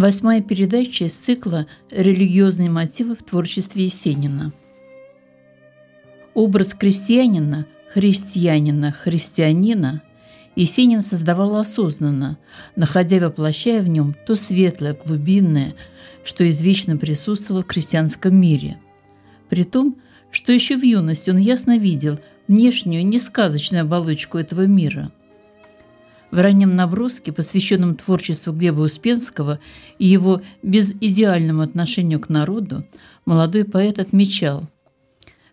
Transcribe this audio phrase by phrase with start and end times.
[0.00, 4.50] Восьмая передача из цикла «Религиозные мотивы в творчестве Есенина».
[6.32, 10.00] Образ крестьянина, христианина, христианина
[10.56, 12.38] Есенин создавал осознанно,
[12.76, 15.74] находя и воплощая в нем то светлое, глубинное,
[16.24, 18.78] что извечно присутствовало в крестьянском мире.
[19.50, 19.96] При том,
[20.30, 25.12] что еще в юности он ясно видел внешнюю, несказочную оболочку этого мира–
[26.30, 29.58] в раннем наброске, посвященном творчеству Глеба Успенского
[29.98, 32.84] и его безидеальному отношению к народу,
[33.24, 34.68] молодой поэт отмечал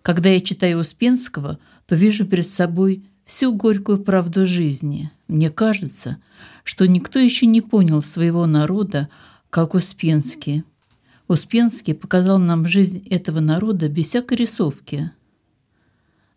[0.01, 5.11] «Когда я читаю Успенского, то вижу перед собой всю горькую правду жизни.
[5.27, 6.17] Мне кажется,
[6.63, 9.09] что никто еще не понял своего народа,
[9.49, 10.63] как Успенский.
[11.27, 15.11] Успенский показал нам жизнь этого народа без всякой рисовки.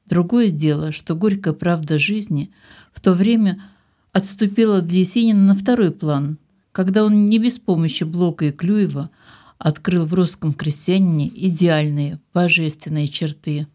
[0.06, 2.50] Другое дело, что горькая правда жизни
[2.92, 3.62] в то время–
[4.12, 6.39] отступила для Есенина на второй план,
[6.72, 9.11] когда он не без помощи Блока и Клюева
[9.58, 13.67] открыл в русском крестьянине идеальные божественные черты.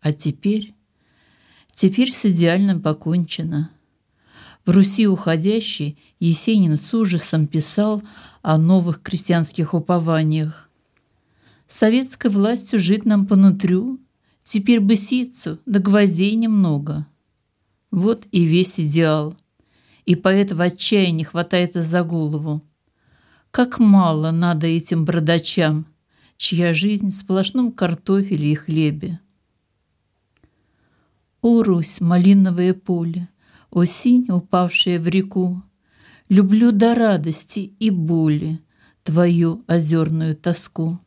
[0.00, 0.74] А теперь...
[1.74, 3.70] Теперь с идеальным покончено.
[4.66, 8.02] В Руси уходящей Есенин с ужасом писал
[8.42, 10.68] о новых крестьянских упованиях.
[11.66, 13.98] «Советской властью жить нам понутрю,
[14.44, 17.06] теперь бы ситцу, да гвоздей немного».
[17.90, 19.34] Вот и весь идеал–
[20.04, 22.62] и поэт в отчаянии хватается за голову.
[23.50, 25.86] Как мало надо этим бродачам,
[26.36, 29.20] чья жизнь в сплошном картофеле и хлебе.
[31.40, 33.28] О, Русь, малиновое поле,
[33.70, 35.62] о, синь, упавшая в реку,
[36.32, 38.58] Люблю до радости и боли
[39.02, 40.98] твою озерную тоску.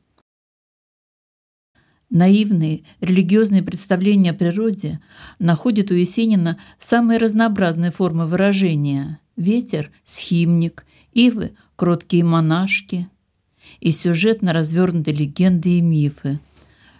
[2.09, 4.99] Наивные религиозные представления о природе
[5.39, 9.19] находят у Есенина самые разнообразные формы выражения.
[9.35, 13.09] Ветер– схимник, ивы– кроткие монашки.
[13.79, 16.39] И сюжетно развернуты легенды и мифы.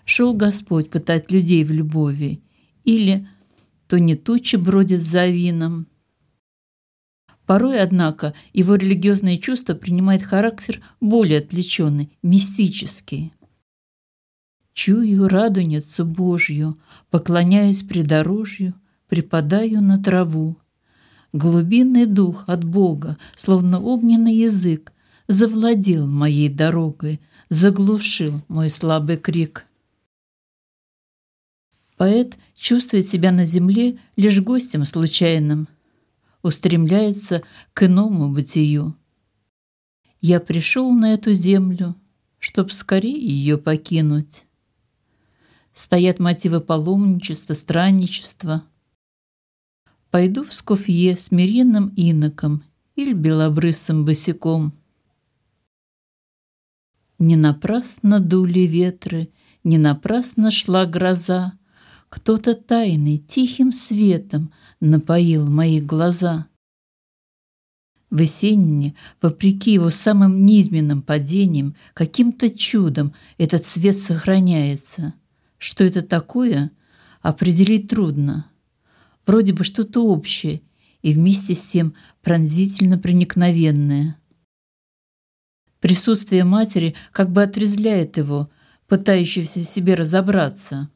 [0.06, 2.42] Шел Господь пытать людей в любови.
[2.84, 3.28] Или
[3.88, 5.88] то не тучи бродят за вином.
[7.46, 13.34] Порой, однако, его религиозное чувство принимает характер более отвлеченный, мистический.
[14.76, 16.78] Чую радуницу Божью,
[17.10, 18.74] поклоняюсь придорожью,
[19.08, 20.58] припадаю на траву.
[21.32, 24.92] Глубинный дух от Бога, словно огненный язык,
[25.30, 29.66] завладел моей дорогой, заглушил мой слабый крик.
[31.96, 35.70] Поэт чувствует себя на земле лишь гостем случайным,
[36.44, 37.44] устремляется
[37.74, 38.94] к иному бытию.
[40.20, 41.96] Я пришел на эту землю,
[42.40, 44.46] чтоб скорее ее покинуть
[45.76, 48.64] стоят мотивы паломничества, странничества.
[50.10, 52.64] Пойду в Скофье смиренным иноком
[52.96, 54.72] или белобрысым босиком.
[57.20, 59.30] Не напрасно дули ветры,
[59.64, 61.54] не напрасно шла гроза,
[62.08, 66.48] Кто-то тайный, тихим светом напоил мои глаза.
[68.10, 75.14] В Есенине, вопреки его самым низменным падениям, каким-то чудом этот свет сохраняется–
[75.58, 76.72] что это такое,
[77.22, 78.50] определить трудно.
[79.26, 80.62] Вроде бы что-то общее
[81.02, 84.18] и вместе с тем пронзительно проникновенное.
[85.80, 88.50] Присутствие матери как бы отрезляет его,
[88.88, 90.90] пытающегося в себе разобраться.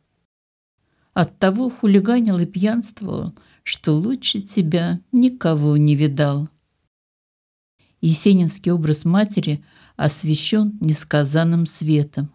[1.14, 3.34] Оттого хулиганил и пьянствовал,
[3.64, 6.50] что лучше тебя никого не видал.
[8.02, 9.63] Есенинский образ матери
[9.95, 12.31] освещен несказанным светом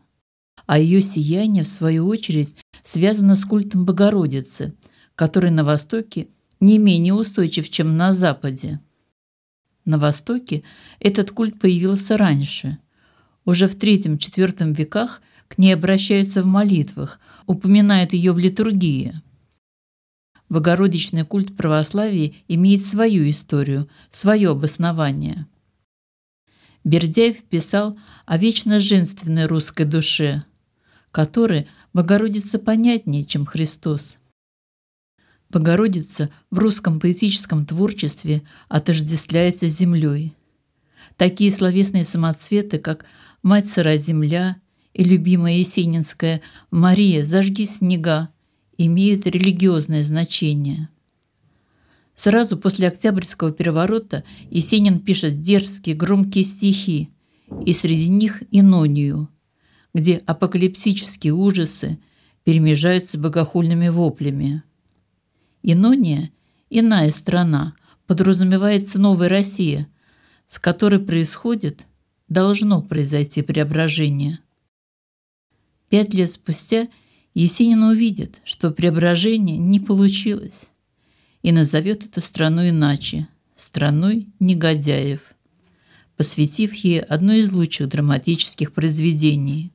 [0.66, 4.74] а ее сияние, в свою очередь, связано с культом Богородицы,
[5.14, 6.28] который на Востоке
[6.60, 8.80] не менее устойчив, чем на Западе.
[9.84, 10.62] На Востоке
[10.98, 12.78] этот культ появился раньше.
[13.44, 19.20] Уже в III-IV веках к ней обращаются в молитвах, упоминают ее в литургии.
[20.48, 25.46] Богородичный культ православия имеет свою историю, свое обоснование.
[26.84, 30.44] Бердяев писал о вечно женственной русской душе–
[31.14, 34.18] которой Богородица понятнее, чем Христос.
[35.48, 40.34] Богородица в русском поэтическом творчестве отождествляется с землей.
[41.16, 43.06] Такие словесные самоцветы, как
[43.44, 44.56] «Мать сыра земля»
[44.92, 48.30] и любимая есенинская «Мария, зажги снега»
[48.76, 50.88] имеют религиозное значение.
[52.16, 57.10] Сразу после Октябрьского переворота Есенин пишет дерзкие громкие стихи,
[57.64, 59.28] и среди них «Инонию»,
[59.94, 61.98] где апокалипсические ужасы
[62.42, 64.62] перемежаются богохульными воплями.
[65.62, 66.30] Инония–
[66.70, 67.74] иная страна,
[68.06, 69.88] подразумевается новая Россия,
[70.48, 71.86] с которой происходит,
[72.28, 74.40] должно произойти преображение.
[75.88, 76.88] Пять лет спустя
[77.32, 80.68] Есенин увидит, что преображение не получилось,
[81.42, 85.34] и назовет эту страну иначе– страной негодяев,
[86.16, 89.72] посвятив ей одно из лучших драматических произведений.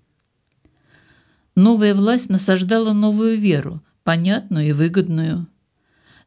[1.56, 5.48] Новая власть насаждала новую веру, понятную и выгодную.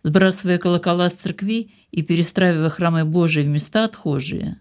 [0.03, 4.59] Сбрасывая колокола с церкви и перестраивая храмы Божии в места отхожие,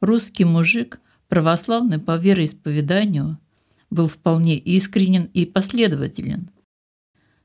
[0.00, 3.38] русский мужик, православный по вероисповеданию,
[3.90, 6.50] был вполне искренен и последователен.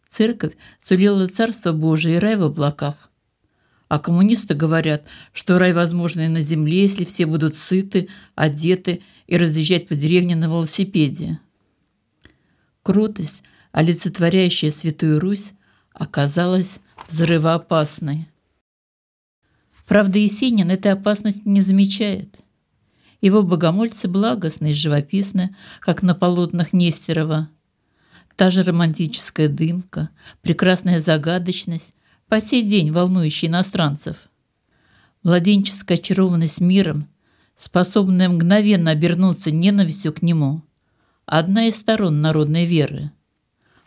[0.08, 3.12] Церковь сулила Царство Божие и рай в облаках.
[3.88, 9.38] А коммунисты говорят, что рай возможен и на земле, если все будут сыты, одеты и
[9.38, 11.40] разъезжать по деревне на велосипеде.
[12.84, 15.54] Кротость, олицетворяющая Святую Русь,
[15.94, 18.28] оказалась взрывоопасной.
[19.88, 22.40] Правда, Есенин этой опасности не замечает.
[23.22, 27.50] Его богомольцы благостны и живописны, как на полотнах Нестерова.
[28.36, 30.10] Та же романтическая дымка,
[30.42, 31.94] прекрасная загадочность,
[32.30, 34.30] по сей день волнующая иностранцев.
[35.24, 37.10] Владенческая очарованность миром,
[37.56, 40.64] способная мгновенно обернуться ненавистью к нему,
[41.30, 43.12] одна из сторон народной веры.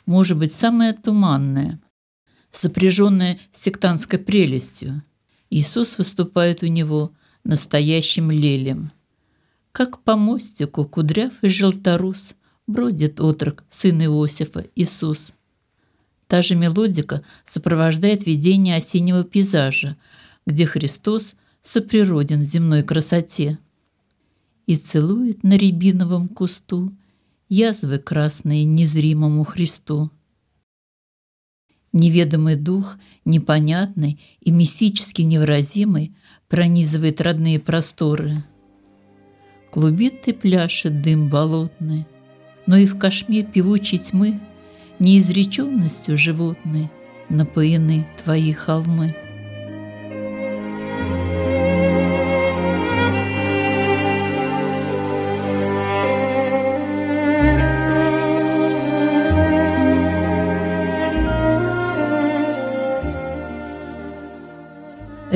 [0.07, 1.81] Может быть, самая туманная,
[2.51, 5.03] сопряженная сектантской прелестью.
[5.51, 7.13] Иисус выступает у него
[7.45, 8.93] настоящим лелем.
[9.73, 12.35] Как по мостику кудряв и желторус
[12.67, 15.33] бродит отрок, сын Иосифа, Иисус.
[16.29, 19.97] Та же мелодика сопровождает видение осеннего пейзажа,
[20.47, 23.59] где Христос соприроден в земной красоте.
[24.67, 26.93] И целует на рябиновом кусту
[27.53, 30.11] язвы красные незримому Христу.
[31.93, 36.15] Неведомый дух, непонятный и мистически невыразимый,
[36.49, 38.43] пронизывает родные просторы–
[39.73, 42.05] Клубит и пляшет дым болотный,
[42.67, 44.39] Но и в кошме певучей тьмы
[44.99, 46.91] Неизреченностью животной
[47.31, 49.17] Напоены твои холмы.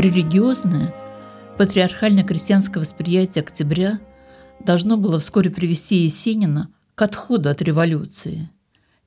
[0.06, 0.94] Религиозное,
[1.58, 3.98] патриархально-крестьянское восприятие октября–
[4.64, 8.50] должно было вскоре привести Есенина к отходу от революции.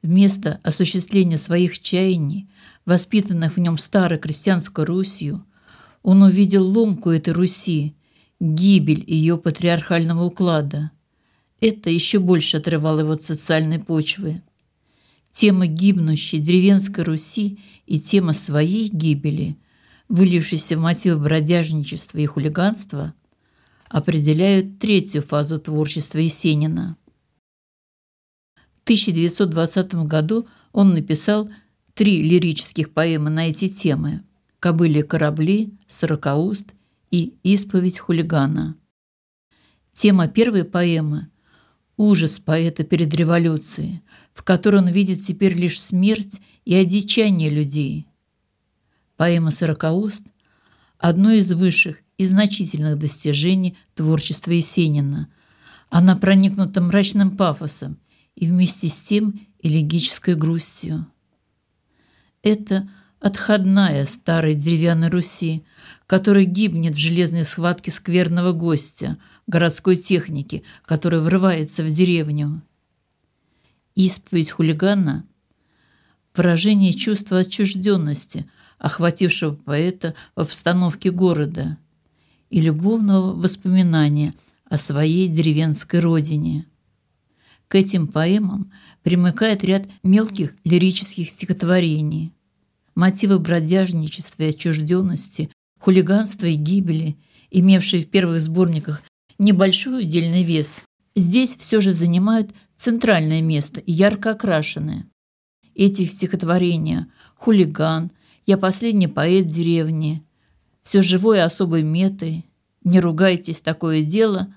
[0.01, 2.49] Вместо осуществления своих чаяний,
[2.85, 5.45] воспитанных в нем старой крестьянской Русью,
[6.03, 7.95] он увидел ломку этой Руси,
[8.39, 10.91] гибель ее патриархального уклада.
[11.61, 14.41] Это еще больше отрывало его от социальной почвы.
[15.31, 19.57] Тема гибнущей деревенской Руси и тема своей гибели,
[20.09, 23.13] вылившейся в мотивы бродяжничества и хулиганства,
[23.87, 26.97] определяют третью фазу творчества Есенина.
[28.55, 31.49] В 1920 году он написал
[31.93, 34.23] три лирических поэмы на эти темы
[34.59, 36.73] «Кобыли корабли», «Сорокауст»
[37.11, 38.75] и «Исповедь хулигана».
[39.93, 41.29] Тема первой поэмы–
[41.97, 44.01] ужас поэта перед революцией,
[44.33, 48.08] в которой он видит теперь лишь смерть и одичание людей.
[49.19, 50.23] Поэма «Сорокауст»–
[50.97, 55.27] одно из высших и значительных достижений творчества Есенина.
[55.89, 57.99] Она проникнута мрачным пафосом
[58.35, 61.05] и вместе с тем элегической грустью.
[62.43, 62.87] Это
[63.19, 65.65] отходная старой деревянной Руси,
[66.07, 72.61] которая гибнет в железной схватке скверного гостя, городской техники, который врывается в деревню.
[73.95, 75.25] Исповедь хулигана–
[76.39, 78.49] выражение чувства отчужденности,
[78.79, 81.77] охватившего поэта в обстановке города–
[82.49, 84.33] и любовного воспоминания
[84.65, 86.65] о своей деревенской родине.
[87.67, 88.71] К этим поэмам
[89.03, 92.31] примыкает ряд мелких лирических стихотворений.
[92.95, 97.17] Мотивы бродяжничества и отчужденности, хулиганства и гибели,
[97.51, 99.03] имевшие в первых сборниках
[99.37, 100.83] небольшой удельный вес,
[101.15, 105.05] здесь все же занимают центральное место и ярко окрашены.
[105.75, 108.11] Эти стихотворения «Хулиган»,
[108.49, 110.23] «Я последний поэт деревни»,
[110.81, 112.47] все живое особой метой,
[112.83, 114.51] не ругайтесь, такое дело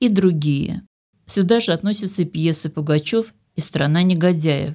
[0.00, 0.82] и другие.
[1.24, 4.74] Сюда же относятся пьесы Пугачев и «Страна негодяев».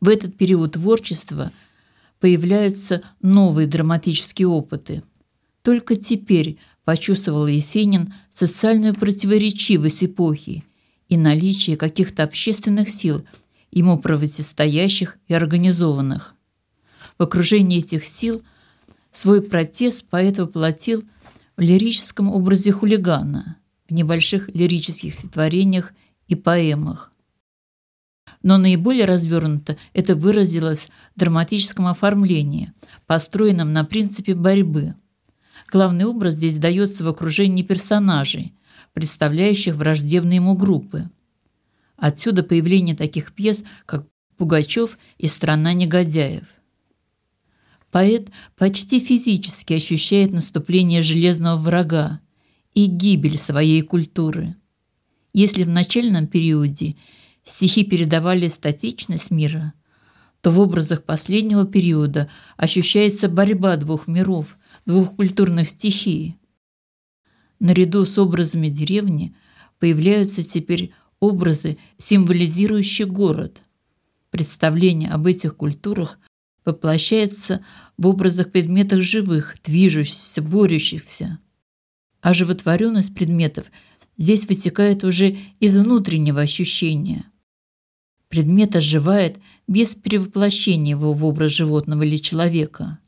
[0.00, 1.52] В этот период творчества
[2.18, 5.04] появляются новые драматические опыты.
[5.62, 10.64] Только теперь почувствовал Есенин социальную противоречивость эпохи
[11.08, 13.24] и наличие каких-то общественных сил,
[13.70, 16.34] ему противостоящих и организованных.
[17.18, 18.42] В окружении этих сил–
[19.10, 21.04] Свой протест поэт воплотил
[21.56, 23.56] в лирическом образе хулигана,
[23.88, 25.92] в небольших лирических стихотворениях
[26.28, 27.12] и поэмах.
[28.42, 32.72] Но наиболее развернуто это выразилось в драматическом оформлении,
[33.06, 34.94] построенном на принципе борьбы.
[35.72, 38.54] Главный образ здесь дается в окружении персонажей,
[38.92, 41.10] представляющих враждебные ему группы.
[41.96, 44.06] Отсюда появление таких пьес, как
[44.36, 46.57] «Пугачев» и «Страна негодяев».
[47.90, 52.20] Поэт почти физически ощущает наступление железного врага
[52.74, 54.56] и гибель своей культуры.
[55.32, 56.96] Если в начальном периоде
[57.44, 59.72] стихи передавали статичность мира,
[60.42, 66.36] то в образах последнего периода ощущается борьба двух миров, двух культурных стихий.
[67.58, 69.34] Наряду с образами деревни
[69.78, 73.62] появляются теперь образы, символизирующие город.
[74.30, 76.18] Представление об этих культурах
[76.68, 77.64] воплощается
[77.96, 81.38] в образах предметов живых, движущихся, борющихся.
[82.20, 83.70] А животворенность предметов
[84.18, 87.24] здесь вытекает уже из внутреннего ощущения.
[88.28, 92.98] Предмет оживает без перевоплощения его в образ животного или человека.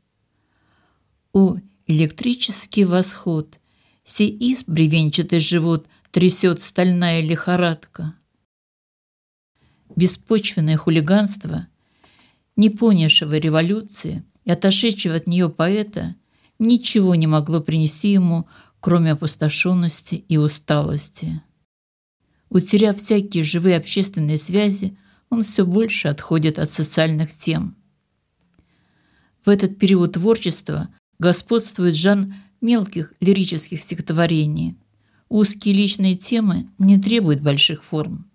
[1.33, 3.59] О, электрический восход!
[4.03, 8.15] Сей из бревенчатый живот трясет стальная лихорадка.
[9.95, 11.67] Беспочвенное хулиганство,
[12.55, 16.15] не понявшего революции и отошедшего от нее поэта,
[16.59, 18.47] ничего не могло принести ему,
[18.79, 21.41] кроме опустошенности и усталости.
[22.49, 24.97] Утеряв всякие живые общественные связи,
[25.29, 27.77] он все больше отходит от социальных тем.
[29.45, 34.77] В этот период творчества господствует Жан мелких лирических стихотворений.
[35.29, 38.29] Узкие личные темы не требуют больших форм.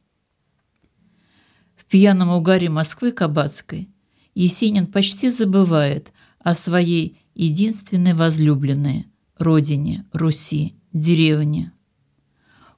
[1.77, 3.91] В пьяном угаре Москвы Кабацкой
[4.37, 9.07] Есенин почти забывает о своей единственной возлюбленной
[9.39, 11.73] родине, Руси, деревне.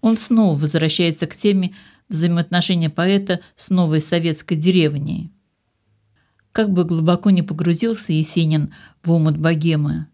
[0.01, 1.75] Он снова возвращается к теме
[2.09, 5.33] взаимоотношения поэта с новой советской деревней.
[6.53, 8.73] Как бы глубоко не погрузился Есенин
[9.03, 10.07] в омут богемы,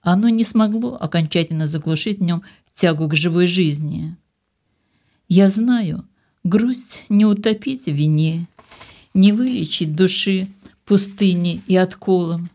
[0.00, 4.16] оно не смогло окончательно заглушить в нем тягу к живой жизни.
[5.26, 6.06] Я знаю,
[6.44, 8.46] грусть не утопить в вине,
[9.12, 10.46] не вылечить души
[10.84, 12.50] пустыни и отколом.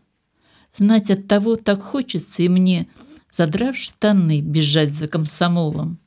[0.72, 2.86] Знать от того так хочется и мне,
[3.28, 5.98] задрав штаны, бежать за комсомолом.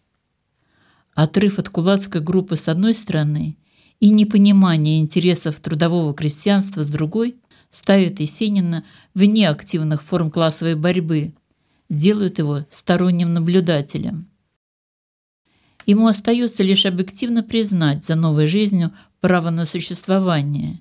[1.14, 3.58] Отрыв от кулацкой группы с одной стороны
[4.00, 7.36] и непонимание интересов трудового крестьянства с другой
[7.70, 11.34] ставит Есенина вне активных форм классовой борьбы,
[11.90, 14.28] делают его сторонним наблюдателем.
[15.86, 20.80] Ему остается лишь объективно признать за новой жизнью право на существование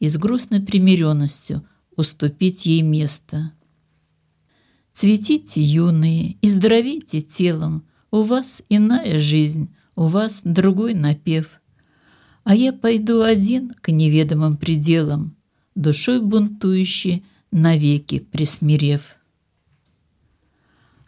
[0.00, 1.62] и с грустной примиренностью
[1.94, 3.52] уступить ей место.
[4.92, 11.60] Цветите, юные, и здоровейте телом, у вас иная жизнь, у вас другой напев.
[12.42, 15.36] А я пойду один к неведомым пределам,
[15.74, 19.16] душой бунтующей, навеки присмирев.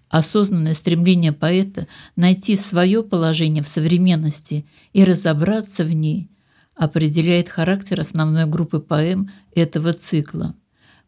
[0.09, 6.29] Осознанное стремление поэта найти свое положение в современности и разобраться в ней
[6.75, 10.55] определяет характер основной группы поэм этого цикла.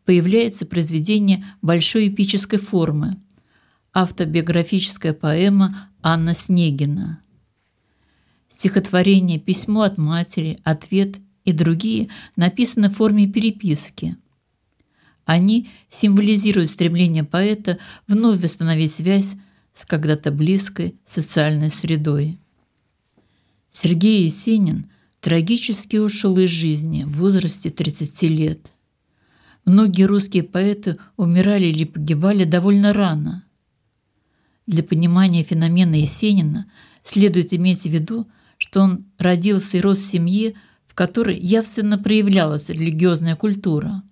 [0.04, 3.16] Появляется произведение большой эпической формы–
[3.94, 7.20] автобиографическая поэма Анна Снегина.
[8.48, 14.16] Стихотворение «Письмо от матери», «Ответ» и другие написаны в форме переписки.
[15.24, 19.36] Они символизируют стремление поэта вновь восстановить связь
[19.72, 22.38] с когда-то близкой социальной средой.
[23.70, 24.86] Сергей Есенин
[25.24, 28.70] трагически ушел из жизни в возрасте 30 лет.
[29.64, 33.42] Многие русские поэты умирали или погибали довольно рано.
[34.66, 36.70] Для понимания феномена Есенина
[37.02, 38.28] следует иметь в виду,
[38.58, 44.02] что он родился и рос в семье, в которой явственно проявлялась религиозная культура.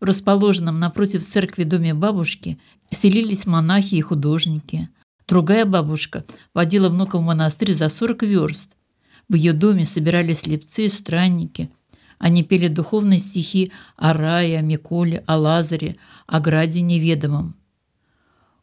[0.00, 4.88] В расположенном напротив церкви доме бабушки селились монахи и художники.
[5.28, 6.24] Другая бабушка
[6.54, 8.70] водила внука в монастырь за 40 верст.
[9.28, 11.70] В ее доме собирались слепцы и странники.
[12.18, 17.54] Они пели духовные стихи о рае, о Миколе, о Лазаре, о граде неведомом.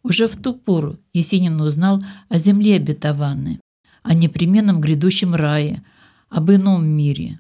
[0.04, 3.60] Уже в ту пору Есенин узнал о земле обетованной,
[4.04, 5.84] о непременном грядущем рае,
[6.30, 7.40] об ином мире.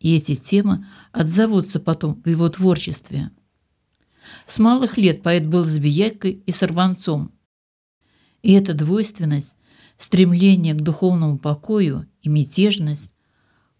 [0.00, 3.30] И эти темы отзовутся потом в его творчестве.
[4.46, 7.30] С малых лет поэт был забияткой и сорванцом.
[8.42, 9.56] И эта двойственность,
[10.02, 13.12] стремление к духовному покою и мятежность,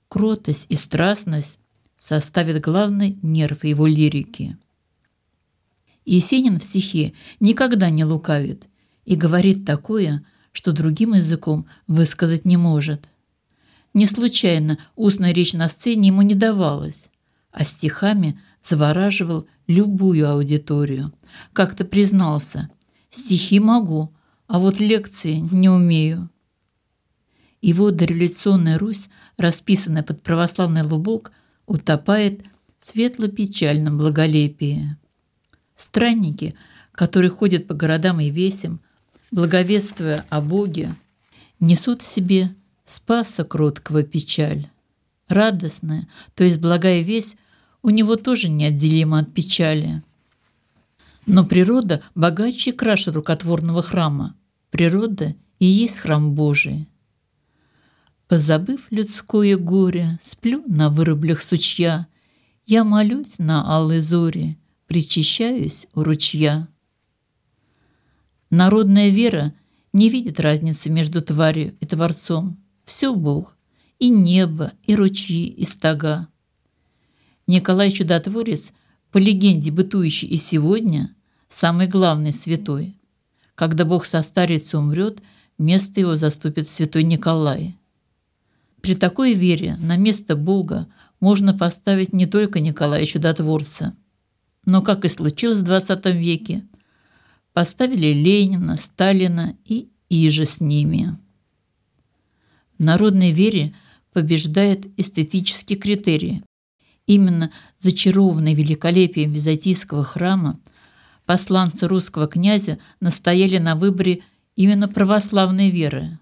[0.08, 1.58] кротость и страстность
[1.96, 4.56] составят главный нерв его лирики.
[6.04, 8.68] Есенин в стихе никогда не лукавит
[9.04, 13.08] и говорит такое, что другим языком высказать не может.
[13.92, 17.10] Не случайно устная речь на сцене ему не давалась,
[17.50, 21.12] а стихами завораживал любую аудиторию.
[21.52, 22.68] Как-то признался,
[23.10, 24.12] стихи могу,
[24.52, 26.28] а вот лекции не умею.
[27.62, 31.32] Его дореволюционная Русь, расписанная под православный лубок,
[31.64, 32.42] утопает
[32.78, 34.94] в светло-печальном благолепии.
[35.74, 36.54] Странники,
[36.92, 38.80] которые ходят по городам и весям,
[39.30, 40.94] благовествуя о Боге,
[41.58, 42.54] несут в себе
[42.84, 44.68] спаса кроткого печаль.
[45.28, 47.38] Радостная, то есть благая весть,
[47.82, 50.02] у него тоже неотделима от печали.
[51.24, 54.36] Но природа богаче и краше рукотворного храма.
[54.72, 56.88] Природа и есть храм Божий.
[58.26, 62.06] Позабыв людское горе, сплю на вырублях сучья,
[62.64, 66.68] я молюсь на алой зоре, причащаюсь у ручья.
[68.48, 69.52] Народная вера
[69.92, 72.58] не видит разницы между тварью и Творцом.
[72.82, 73.58] Все Бог.
[73.98, 76.28] И небо, и ручьи, и стога.
[77.46, 78.72] Николай Чудотворец,
[79.10, 81.14] по легенде бытующий и сегодня,
[81.50, 82.96] самый главный святой.
[83.54, 85.22] Когда Бог состарится умрет,
[85.58, 87.76] место его заступит святой Николай.
[88.80, 90.88] При такой вере на место Бога
[91.20, 93.94] можно поставить не только Николая Чудотворца,
[94.64, 96.64] но, как и случилось в XX веке,
[97.52, 101.16] поставили Ленина, Сталина и иже с ними.
[102.78, 103.74] В народной вере
[104.12, 106.42] побеждает эстетический критерий.
[107.06, 110.58] Именно зачарованные великолепием византийского храма
[111.32, 114.20] посланцы русского князя настояли на выборе
[114.54, 116.18] именно православной веры.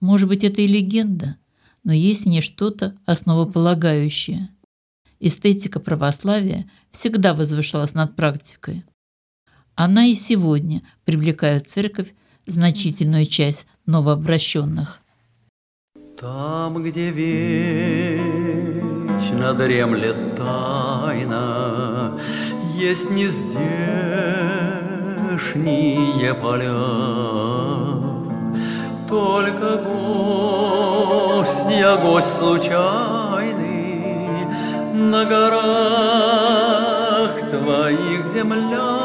[0.00, 1.36] Может быть, это и легенда,
[1.82, 4.50] но есть в ней что-то основополагающее.
[5.18, 8.84] Эстетика православия всегда возвышалась над практикой.
[9.76, 12.12] Она и сегодня привлекает в церковь
[12.46, 15.00] значительную часть новообращенных.
[16.20, 17.54] Там, где вечно
[19.54, 22.20] дремлет тайна,
[22.80, 23.52] Есть нездешние
[26.32, 26.72] поля.
[29.06, 32.86] Только гость, я гость случайный,
[34.94, 36.30] На горах
[37.50, 38.96] твоих земля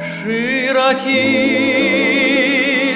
[0.00, 1.10] Широки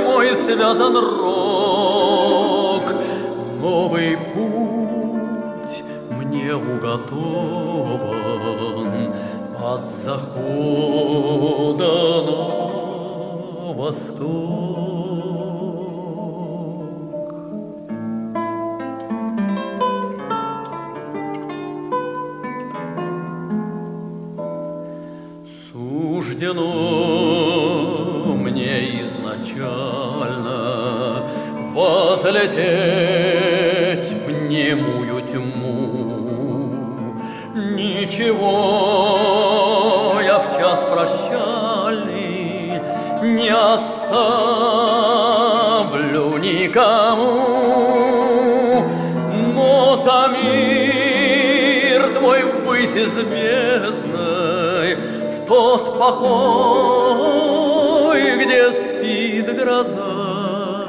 [0.00, 2.84] мой связан рок.
[3.60, 8.09] Новый путь мне уготован
[9.62, 11.84] От захода
[12.26, 14.80] на восток.
[25.70, 26.72] Суждено
[28.34, 30.58] мне изначально
[31.74, 32.99] возлететь
[38.20, 42.82] Ничего я в час прощальный
[43.22, 44.26] не оставлю
[46.36, 47.64] никому,
[49.54, 54.96] но за мир твой ввысь из бездной,
[55.30, 57.00] в тот покой,
[58.36, 60.84] где спит гроза,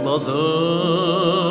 [0.01, 1.50] глаза.